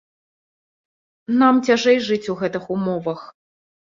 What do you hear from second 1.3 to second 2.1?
Нам цяжэй